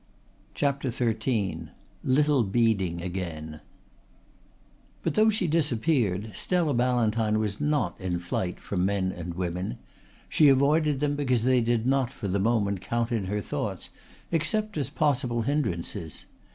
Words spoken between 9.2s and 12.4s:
women. She avoided them because they did not for the